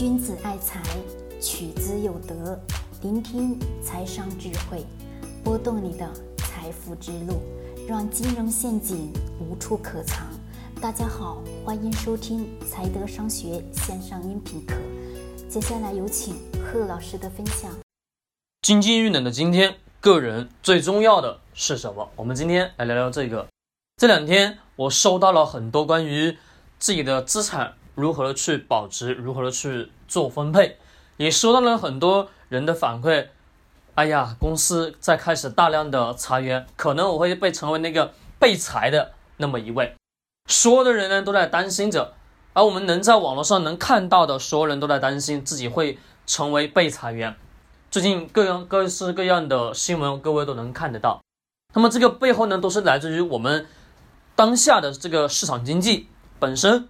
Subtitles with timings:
[0.00, 0.82] 君子爱财，
[1.42, 2.58] 取之有德。
[3.02, 4.82] 聆听财商智慧，
[5.44, 7.42] 拨动你的财富之路，
[7.86, 10.26] 让金融陷阱无处可藏。
[10.80, 14.74] 大家好，欢迎收听财德商学线上音频课。
[15.50, 17.70] 接下来有请贺老师的分享。
[18.62, 22.08] 经济遇冷的今天，个人最重要的是什么？
[22.16, 23.46] 我们今天来聊聊这个。
[23.98, 26.38] 这两天我收到了很多关于
[26.78, 27.74] 自己的资产。
[28.00, 30.78] 如何的去保值，如何的去做分配，
[31.18, 33.28] 也收到了很多人的反馈。
[33.94, 39.94] 哎呀，公司在开始大量的裁员，可能我会被成为那个被裁的那么一位。
[40.48, 42.14] 所有的人呢都在担心着，
[42.54, 47.36] 而我们能在网络上能看到的所有人都在担心自己会成为被裁员。
[47.90, 51.20] 最近各样各式各样的新闻，各位都能看得到。
[51.74, 53.66] 那么这个背后呢，都是来自于我们
[54.34, 56.08] 当下的这个市场经济
[56.38, 56.88] 本身。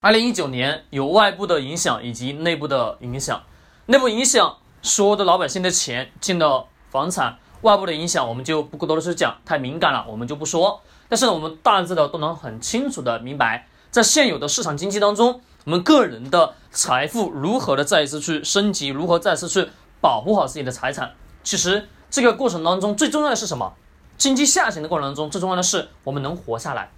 [0.00, 3.42] 二零一九年有外部的影响以及内部的影响。
[3.86, 10.80] 内部影响，所有的老百姓的钱进了房产；外部的影响，我们就不过多的去讲，太敏感了，我们就不说。
[11.08, 19.68] 但是呢，我们大致的都能很清楚的明白，在现有的市场经济当中，我们个人的财富如何的再一次去升级，如何再次去
[20.00, 21.14] 保护好自己的财产。
[21.42, 23.74] 其实这个过程当中最重要的是什么？
[24.16, 26.92] 经济下行的过程当中，最重要的是我们能活下来。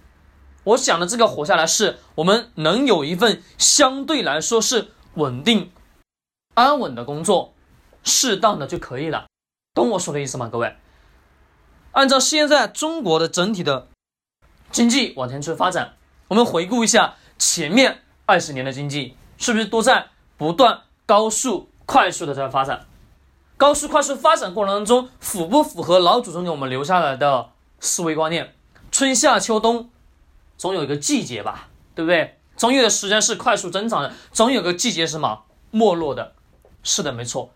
[0.63, 5.71] 我想的这个活下来，是我们能有一份相对来说是稳定、
[6.53, 7.53] 安稳的工作，
[8.03, 9.25] 适当的就可以了。
[9.73, 10.47] 懂我说的意思吗？
[10.51, 10.75] 各位，
[11.93, 13.87] 按照现在中国的整体的
[14.71, 15.95] 经济往前去发展，
[16.27, 22.85] 我们回顾一下前面二十年的经济，是不是都在不断高速、快速的在发展？
[23.57, 28.53] 高速、快速发展过程当中，符不符合老祖宗给我们留下来的思维观念？
[28.91, 29.89] 春夏秋冬。
[30.61, 32.37] 总有一个季节吧，对不对？
[32.55, 36.35] 总有的时间是快速增长的，总有个季节是什么没落的？
[36.83, 37.49] 是的，没错。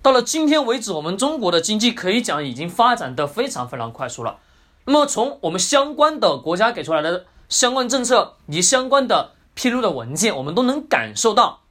[0.00, 4.38] 到了今天为止，我们中国的经济可以讲已经发展的非常非常快速了。
[4.84, 11.62] 那么从我们相关的国家给出来的相关政策以及相关的披露的文件，我们都能感受到，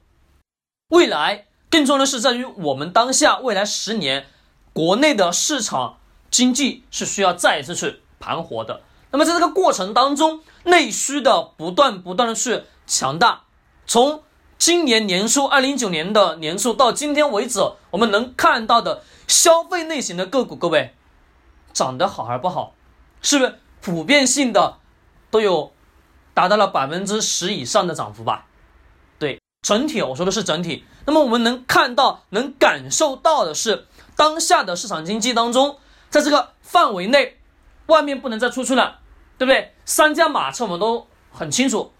[0.88, 4.26] 未来更重要的是在于我们当下未来十年
[4.74, 5.96] 国内的市场
[6.30, 8.82] 经济是需要再一次去盘活的。
[9.14, 13.42] 那么在这个过程当中，内需的不断不断的去强大，
[13.86, 14.24] 从
[14.58, 17.60] 今年年初二零一九年的年初到今天为止，
[17.92, 20.96] 我们能看到的消费类型的个股，各位
[21.72, 22.74] 涨得好还是不好？
[23.22, 24.78] 是不是普遍性的
[25.30, 25.72] 都有
[26.34, 28.46] 达到了百分之十以上的涨幅吧？
[29.20, 30.84] 对，整体我说的是整体。
[31.06, 33.86] 那么我们能看到、能感受到的是，
[34.16, 35.78] 当下的市场经济当中，
[36.10, 37.38] 在这个范围内，
[37.86, 39.02] 外面不能再出去了。
[39.38, 39.74] 对不对？
[39.84, 41.92] 三驾马车我们都很清楚，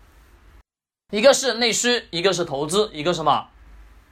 [1.11, 3.49] 一个是内需，一个是投资，一个什么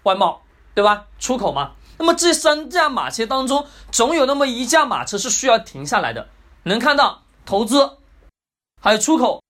[0.02, 0.42] 外贸，
[0.74, 1.06] 对吧？
[1.18, 1.72] 出口嘛。
[1.98, 6.28] 那么这三驾马车当中，总有那么一驾马车是需要停下来的。
[6.64, 7.98] 能看到投资，
[8.80, 9.42] 还有出口，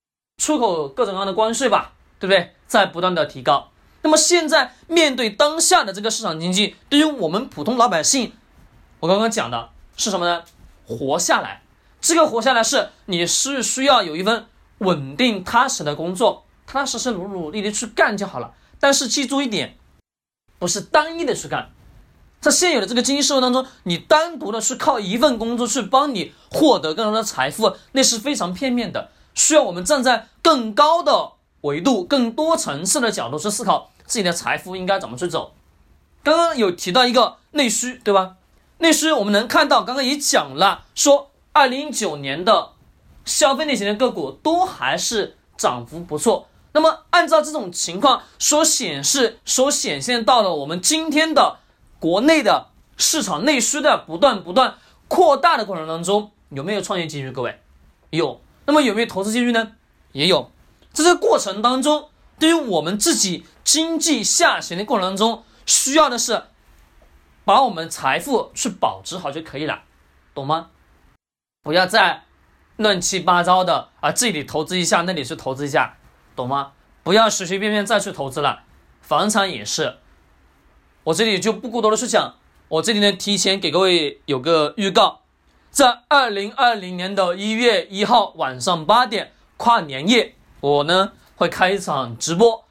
[0.43, 2.55] 出口各种各样的关税吧，对不对？
[2.67, 3.71] 在不断的提高。
[4.03, 8.33] 那么现在面对当下的这个市场经济，对于我们普通老百姓，
[9.01, 10.45] 我刚刚讲的是什么呢？
[10.87, 11.63] 活下来。
[12.03, 14.47] 这个活下来是你是需要有一份
[14.79, 18.53] 稳定踏实的工作，踏踏实实努努力的去干就好了。
[18.81, 19.79] 但是记住一点，
[20.59, 21.71] 不是单一的去干，
[22.41, 29.11] 在现有的这个经济社会当中，你单独的去靠一份工作去帮你获得更多的财富，那是非常片面的。
[29.35, 35.55] 需要我们站在更高的维度、更多层次的角度去思考自己的财富应该怎么去走。
[36.25, 38.35] 刚刚有提到一个内需，对吧？
[38.79, 41.29] 内需我们能看到，刚刚也讲了说。
[41.53, 42.71] 二零一九年的
[43.25, 46.49] 消费类型的个股都还是涨幅不错。
[46.73, 51.59] 那么，按照这种情况所显示、所显现到的，我们今天的
[52.01, 57.31] 国内的市场内需的不断不断扩大的过程当中，有没有创业机遇？
[57.31, 57.61] 各位，
[58.11, 58.41] 有。
[58.65, 59.73] 那么有没有投资机遇呢？
[60.13, 60.51] 也有。
[60.93, 62.09] 在这个过程当中，
[62.39, 66.45] 对于我们自己经济下行的过程当中，需要的是
[67.45, 69.83] 把我们财富去保值好就可以了，
[70.35, 70.71] 懂吗？
[71.63, 72.25] 不要再
[72.77, 74.11] 乱七八糟的啊！
[74.11, 75.97] 这里投资一下，那里去投资一下，
[76.35, 76.73] 懂吗？
[77.05, 78.65] 不要随随便便再去投资了。
[79.01, 79.99] 房产也是，
[81.05, 82.35] 我这里就不过多的去讲。
[82.67, 85.21] 我这里呢，提前给各位有个预告，
[85.71, 92.65] 在二零二零年的一月一号晚上八点跨年夜，我呢会开一场直播，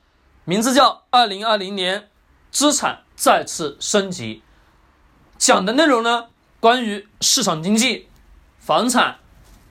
[0.43, 2.09] 名字叫《二零二零年
[2.49, 4.35] 资产再次升级》，
[5.37, 6.27] 讲的内容呢，
[6.59, 8.09] 关于市场经济。
[8.71, 9.19] 房产、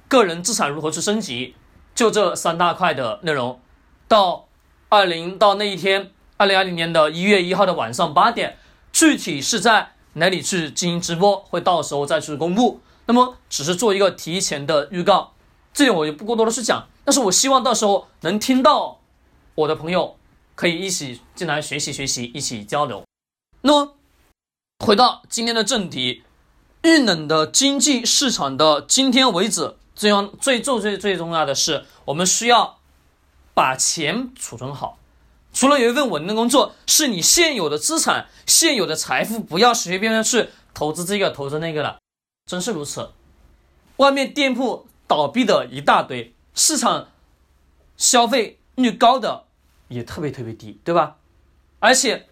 [0.09, 1.55] 个人资产如何去升级？
[1.95, 3.59] 就这三大块的内容。
[4.07, 4.47] 到
[4.91, 8.59] 二零到那一天，二零二零年的一月一号的晚上八点，
[8.93, 12.83] 具体是在哪里去进行直播，会到时候再去公布。
[13.07, 15.33] 那么只是做一个提前的预告，
[15.73, 16.87] 这里我就不过多的去讲。
[17.03, 19.01] 但是我希望到时候能听到
[19.55, 20.19] 我的朋友
[20.55, 23.03] 可以一起进来学习学习，一起交流。
[23.63, 23.95] 那么
[24.85, 26.23] 回到今天的正题，
[26.83, 32.79] 遇冷的经济市场的今天为止，最重最最最最重要的是，我们需要
[33.55, 34.99] 把钱储存好。
[35.53, 41.99] 除了有一份稳定工作，是你现有的资产、现有的财富，不要随随便便去投资这个投资那个了，
[42.47, 43.11] 真是如此。
[43.97, 46.35] 外面店铺倒闭的一大堆。
[46.53, 47.09] 市场
[47.97, 49.45] 消费率高的
[49.89, 51.17] 也特别特别低，对吧？
[51.79, 52.27] 而且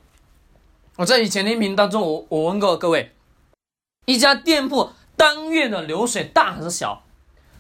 [0.97, 3.13] 我在以前的音频当中，我我问过各位，
[4.09, 7.03] 一家店铺当月的流水大还是小？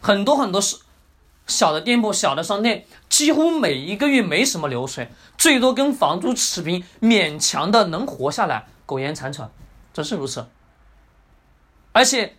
[0.00, 0.78] 很多很多是
[1.46, 9.50] 小的店铺、小的商店，几乎每一个月没什么流水，最多跟房租持平，勉强的能活下来，苟延残喘，
[9.92, 10.46] 真是如此。
[11.92, 12.38] 而且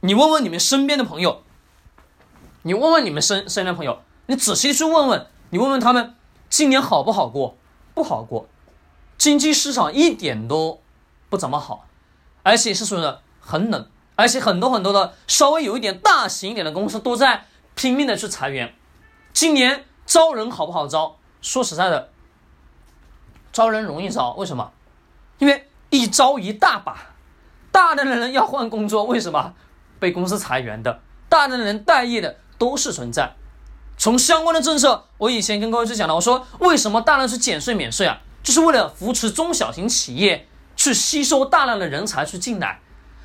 [0.00, 1.42] 你问问你们身边的朋友。
[2.62, 6.14] 你问问你们身身边朋友，你仔细去问问，你问问他们，
[6.48, 7.58] 今年好不好过？
[7.92, 8.48] 不好过，
[9.18, 10.80] 经济市场一点都
[11.28, 11.86] 不怎么好，
[12.42, 18.74] 而且是说的很冷，而且很多很多的稍微有一点大型一点的公司都在拼命的去裁员。
[19.32, 21.16] 今年招人好不好招？
[21.42, 22.10] 说实在的，
[23.52, 24.70] 招人容易招，为什么？
[25.38, 27.14] 因为一招一大把，
[27.72, 29.54] 大量的人要换工作，为什么？
[29.98, 32.36] 被公司裁员的，大量的人待业的。
[32.60, 33.36] 都是存在。
[33.96, 38.20] 从相关的政策，我以前跟各位去讲了，我说为什么大量是减税免税啊？
[38.42, 42.80] 就是为了扶持中小型企业，去吸收大量的人才去进来，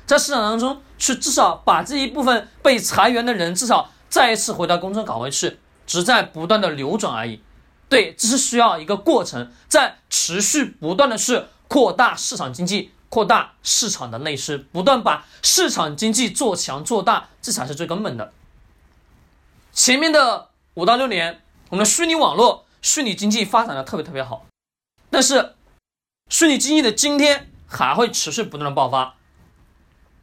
[0.06, 7.42] 在市场当中去至少把这一部分被裁员的人至少再一次回到工作岗位去，只在不断的流转而已。
[7.88, 18.32] 对，这是需要一个过程，在持续不断的去扩大市场经济，扩大市场的内需，不断把市场经济做强做大，这才是最根本的。
[19.72, 24.46] 前面的五到六年，我们的虚拟网络、虚拟经济发展的特别特别好，
[25.10, 25.54] 但是
[26.28, 29.14] 虚拟经济的今天还会持续不断的爆发，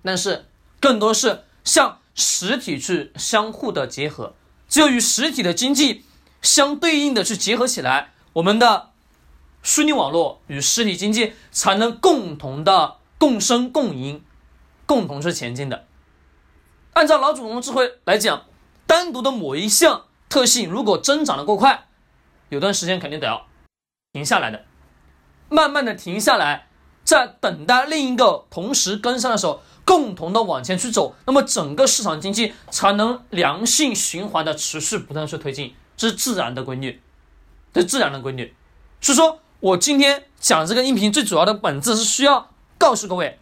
[0.04, 0.46] 但是
[0.80, 4.36] 更多是向实体去相互的结合，
[4.70, 6.06] 只有与实体的经济
[6.42, 8.92] 相对应的去结合起来，我们的
[9.64, 14.24] 虚拟网络与实体经济才能共同的共生共赢，
[14.86, 15.88] 共同去前进的。
[16.94, 18.46] 按照老祖宗智慧来讲。
[18.86, 21.86] 单独的某一项特性，如果增长的过快，
[22.50, 23.48] 有段时间肯定得要
[24.12, 24.66] 停下来的，
[25.50, 26.68] 慢慢的停下来，
[27.14, 37.00] 在等待另一个同时跟上的时候，共同的往前去走，那么整个市场经济才能良性循环的持续不断去推进，这是自然的规律，
[37.72, 38.56] 这自然的规律。
[39.00, 42.50] 所以说我今天讲这个音频最主要的本质是需要
[42.80, 43.38] 告诉各位，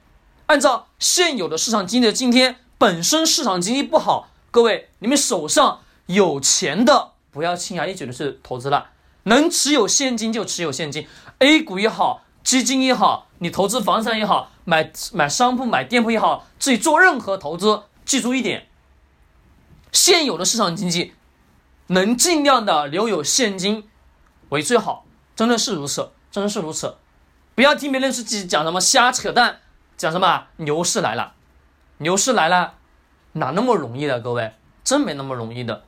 [0.47, 4.27] 按照现有的市场经济的今天，本身市场经济不好。
[4.51, 8.89] 各位，你们手上有钱的，不要轻而易举的去投资了。
[9.23, 11.07] 能持有现金就持有现金
[11.39, 18.67] ，A 股也好，基金也好，你投资房产也好，买买商铺、买店铺也好，自己做任何投资，记住一点：
[19.91, 21.15] 现有的市场经济
[21.88, 23.89] 能尽量的留有现金
[24.49, 25.05] 为最好，
[25.35, 26.97] 真的是如此，真的是如此。
[27.55, 29.57] 不要听别人自己讲什么瞎扯淡，
[29.97, 31.33] 讲什么牛市来了，
[31.97, 32.75] 牛市来了。
[33.33, 35.85] 哪那么容易的，各位，真没那么容易的。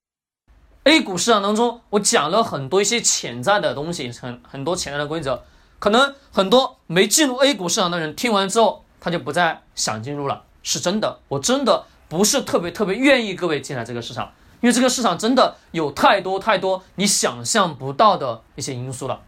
[0.85, 5.43] A 股市场当中，我讲了很多一些潜在的东西，很很多潜在的规则，
[5.83, 10.45] 可能很多没进入 A 股市场的人听完之后，他就不再想进入了。
[10.61, 19.23] 是真的，我真的不是特别特别愿意各位进来这个市场，因为这个市场真的有太多太多你想象不到的一些因素了。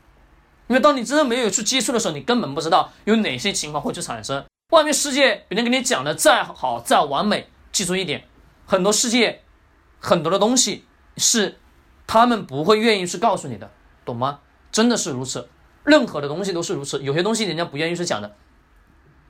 [0.67, 4.41] 因为当你真的没有去接触的时候，你根本不知道有哪些情况会去产生。
[4.71, 7.49] 外面世界别人给你讲的再好再完美。
[7.73, 8.23] 记住一点，
[8.65, 9.41] 很多世界，
[9.99, 10.85] 很多的东西
[11.17, 11.59] 是
[12.07, 13.69] 他们不会愿意去告诉你的，
[14.05, 14.39] 懂吗？
[14.71, 15.49] 真的是如此，
[15.85, 17.01] 任何的东西都是如此。
[17.01, 18.35] 有些东西人家不愿意去讲的，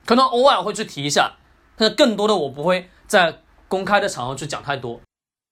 [0.06, 1.34] 可能偶尔会去提一下，
[1.76, 5.00] 但是更多的我不会在公开的场合去讲太多。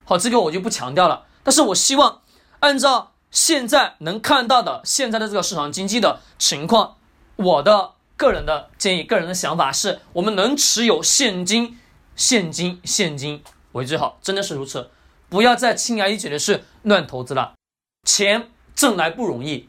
[0.05, 1.25] 好，这个我就不强调了。
[1.43, 2.21] 但是我希望
[2.61, 6.97] 按照现在能看到的现在的这个市场经济的情况，
[7.35, 11.77] 我的个人的建议、个人的想法是，我们能持有现金。
[12.15, 14.91] 现金现金为最好，真的是如此。
[15.29, 17.55] 不要再轻而易举的是乱投资了，
[18.07, 19.67] 钱挣来不容易，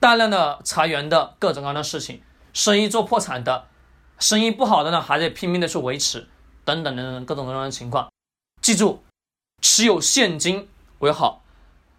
[0.00, 2.22] 大量的裁员的各种各样的事情，
[2.54, 3.68] 生意做破产的，
[4.18, 6.26] 生意不好的呢，还得拼命的去维持，
[6.64, 8.10] 等等等等各种各样的情况。
[8.62, 9.04] 记住，
[9.60, 10.68] 持有现金
[11.00, 11.42] 为好。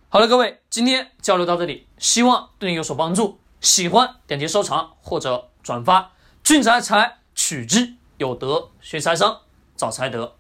[0.10, 3.39] 好了，各位，今天交流到这里，希望对你有所帮助。
[3.62, 6.12] 喜欢点击收藏或者转发。
[6.43, 9.41] 俊才财，取之有德；学财商，
[9.77, 10.36] 找财德。